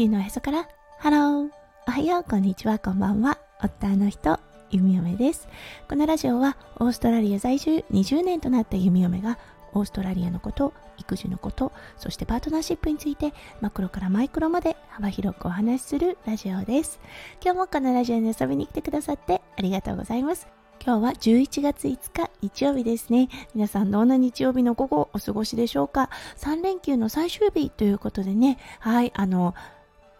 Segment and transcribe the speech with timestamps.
[0.00, 0.66] 球のへそから。
[0.98, 1.50] ハロー
[1.86, 2.24] おはよう。
[2.24, 2.78] こんにちは。
[2.78, 3.38] こんばんは。
[3.62, 4.40] 夫の人。
[4.70, 5.46] 弓嫁です。
[5.90, 7.84] このラジオはオーストラリア在住。
[7.92, 9.38] 20年となった弓嫁が
[9.74, 16.98] オーストラリアのこと育児のことそしてパートナーシップについてマクロからマイクロまで幅広くお話しするラジオです。
[17.44, 20.48] 今日もこのラジオに遊びに来てくださってありがとうございます。
[20.82, 23.28] 今日は11月5日日曜日ですね。
[23.54, 29.54] 皆さんどんな日曜日の午後お過ごしでしょうか ?3 連休の最終日ということでね、はい、あの、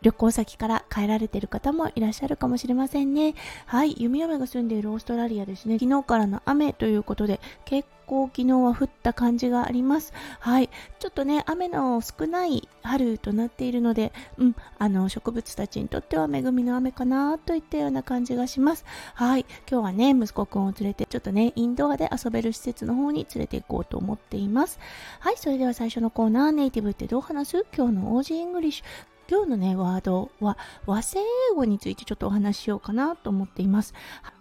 [0.03, 3.35] 旅行先から帰られている方もいらっしゃるかもしれませんね。
[3.67, 5.79] はい、弓嫁が住んでいるオーストラリアですね。
[5.79, 10.13] 昨日からの雨ということで、結構昨日は降った感じがあります。
[10.41, 10.69] はい、
[10.99, 18.85] ちょっとね、雨の少ない春となっているので、うん、あの、植物たちにとっては恵みの雨かなといったような感じがします。
[19.15, 24.81] はい、今日はね、息子くんを連れて、ちょっとね、インドアで遊べる施設の方に連れて行こうと思っています。
[25.21, 27.67] はい、それでは最初のコーナー、ネイティブってどう話す？
[27.77, 28.84] 今日の Aussie English。
[29.31, 33.95] 今日のね、ワードは和製英語についてちょっとお話ししようかなと思っています。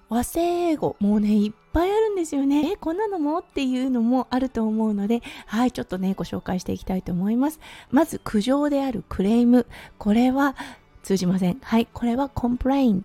[0.09, 2.71] 和製英語、もうね、いっぱいあるんですよね。
[2.71, 7.59] え、こんなのもっていうのもあると思うので、はい、ちょっとね、ご紹介していきたいと思います。
[7.91, 9.67] まず、苦情であるクレーム。
[9.99, 10.55] これは
[11.03, 11.59] 通じません。
[11.61, 13.03] はい、これは complaint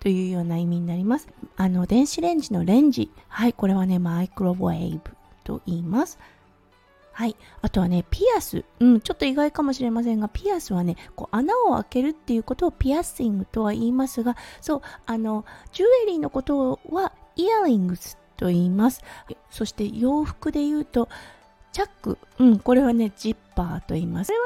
[0.00, 1.28] というような意味になります。
[1.56, 3.08] あの、電子レンジのレンジ。
[3.28, 5.00] はい、これはね、 microwave
[5.44, 6.18] と言います。
[7.20, 7.36] はい。
[7.60, 8.64] あとはね、ピアス。
[8.78, 19.04] うん、ちょっと意外かもしれませんが、ピアスはね、こう穴を開けるっていうことをピアッシングとは言いますが、そう、あの、ジュエリーのことはイヤリングスと言います。
[19.50, 21.10] そして洋服で言うと、
[21.72, 22.16] チャック。
[22.38, 24.28] うん、これはね、ジッパーと言います。
[24.28, 24.44] これは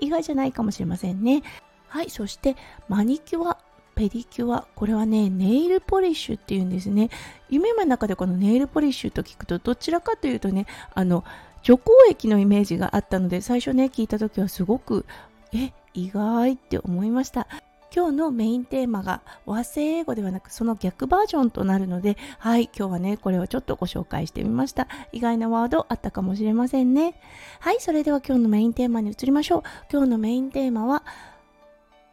[0.00, 1.42] 意外じゃないかもしれませんね。
[1.86, 2.08] はい。
[2.08, 2.56] そして、
[2.88, 3.58] マニキュア。
[3.94, 4.66] ペディキュア。
[4.74, 7.10] これはね、ネイルポリッシュっていうんですね。
[7.50, 11.24] 夢の中でこのネイルポリッシュと聞くと、どちらかというとね、あの、
[11.62, 15.04] 除光液のイメージがあったので最初ね聞いた時はすごく
[15.52, 17.46] え意外って思いました。
[17.92, 24.86] 今日のメインテーマが和製英語ではなくその逆バージョンとなるのではい今日はねこれをちょっとご紹介してみました。
[25.10, 27.20] 意外なワードあったかもしれませんね。
[27.58, 29.62] はいそれでは今日のメインテーマに移りましょう。
[29.90, 31.02] 今日のメインテーマは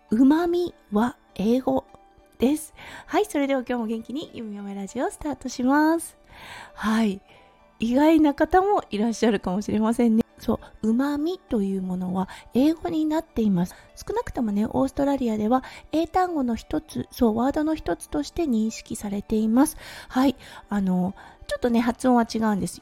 [0.09, 1.85] うまみは英語
[2.39, 2.73] です。
[3.05, 6.17] はいそれでは今日も元気に「ゆみよめラジオ」スタートします。
[6.73, 7.21] はい。
[7.79, 10.23] 意外な方もいらっしゃるかもしれませんね。
[10.39, 13.75] そう、旨味というものは英語になっています。
[13.95, 19.77] 少なくともね、オーストラリアでは英単語の一つ、そう、ワードの一つとして認識されています。
[20.09, 20.35] はい、
[20.69, 21.15] あの、
[21.47, 22.81] ちょっとね、発音は違うんです。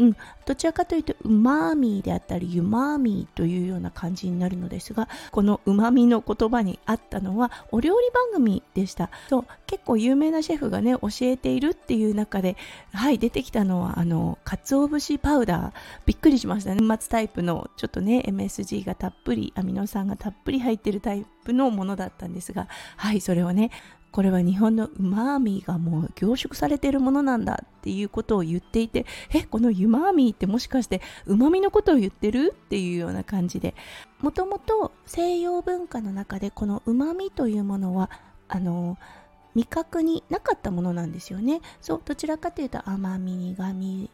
[0.00, 0.16] うん、
[0.46, 9.10] どちらかというとうまみであったりゆまみというような感じになるのですがこのうまみの言葉にあったのはお料理番組でした。
[9.28, 12.56] そう結構有名なシェフがね教えているっていう中で
[12.94, 15.72] はい出てきたのはあの鰹節パウダー。
[16.06, 16.78] びっくりしましたね。
[16.98, 23.70] 末タイプのちょっとね MSG がたっぷりアミノ酸がたっぷり入ってるタイプのものだったんですがはいそれをね
[24.12, 33.74] これは日本のうまみがもう凝縮されているものなんだっていうことを言っていてえこのうまみってもしかしてうまみのことを言ってるっていうような感じで
[34.20, 38.10] もともと西洋文化の中でこのうまみというものは
[38.48, 38.98] あの
[39.54, 41.60] 味覚になかったものなんですよね。
[41.80, 44.10] そうどちらかというと甘み苦み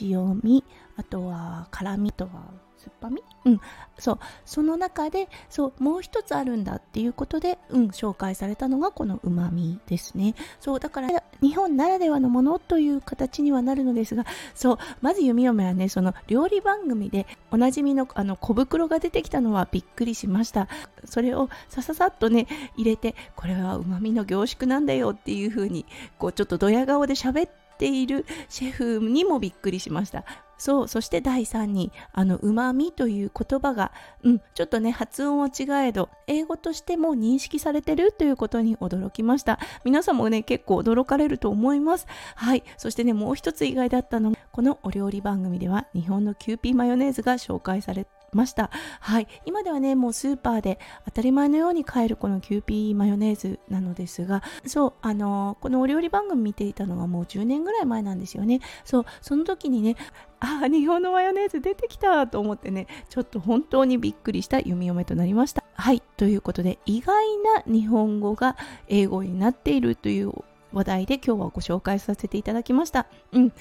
[0.00, 0.64] 塩味
[0.96, 2.30] あとは辛みとは
[2.76, 3.22] 酸っぱみ？
[3.44, 3.60] うん、
[3.98, 4.18] そう。
[4.46, 10.34] その中でそうもう一つあるんだっていうことで、うん、紹介されたのがこのうまみですね。
[10.60, 14.24] そうだから日本ならではのものという形にはなるのですが
[14.54, 20.66] そうまず弓嫁はねその料理番組でおなじみのあの小袋が出てきたのはびっくりしました。
[21.04, 25.84] それをさささっとね入れてこれはうまみの凝縮なんだよっていう風に
[26.18, 30.24] こうちょっとドヤ顔で喋ってているシェフにもびっくりしました
[30.60, 33.92] そう、そして第3に、あの、うまみという言葉が、
[34.22, 39.58] うん、ちょっとね、発音は違えど、英語としても認識されてるということに驚きました。
[39.86, 42.06] 皆さんもね、結構驚かれると思います。
[42.34, 42.62] はい。
[42.76, 48.70] そしてね、もう一つ意外だったのが、このお料理番組では、日本のキューピーマヨネーズが紹介されてました。
[49.00, 49.28] はい。
[49.44, 58.60] 今ではね、もうスーパーで当たり前のように買えるこのキューピーマヨネーズなのですが、そう、あのー、このお料理番組見ていたのはもう10年ぐらい前なんですよね。
[58.84, 59.96] そう、その時にね、
[60.40, 65.62] あ、日本のマヨネーズ出てきたと思ってね、ちょっと本当にびっくりした弓嫁となりました。
[65.74, 66.02] はい。
[66.16, 68.56] ということで、意外な日本語が
[68.88, 70.32] 英語になっているという
[70.72, 73.06] 話題で今日はご紹介させていただきました。
[73.32, 73.52] うん。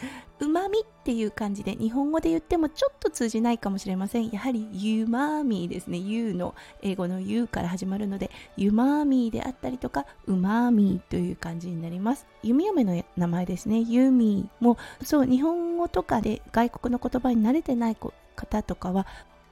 [0.42, 4.30] うまみっていう感じで日本語で言ってもちょっと通じないかもしれません。
[4.30, 5.98] やはりゆまみですね。
[5.98, 12.26] ゆの英語のゆから始まるので、ゆまみであったりとか、うまみという感じになります。
[12.44, 13.80] 弓嫁の名前ですね。
[13.80, 17.98] ユミも、そう、日本語とかで外国の言葉に慣れてない
[18.36, 19.06] 方とかは、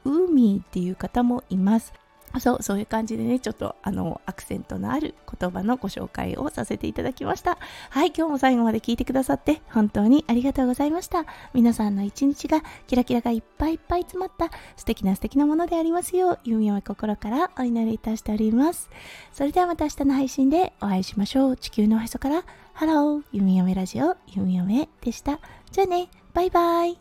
[0.06, 1.94] 海っていう方もいます。
[2.40, 7.58] そうそういう感じでねちょっとあのアクセントのある言葉のご紹介をさせていただきました。
[7.90, 11.26] はい今日も最後まで聞いてくださって本当にありがとうございました。
[11.54, 18.90] 皆さんの一日がキラキラがいっぱいいっぱい詰まった素敵な素敵なものでありますよう弓嫁心からお祈りいたしております。
[19.34, 25.40] それではまた明日の配信でお会いしましょう地球のおへそからハロー弓嫁ラジオ弓嫁でした。
[25.72, 26.98] じゃあねバイバイ。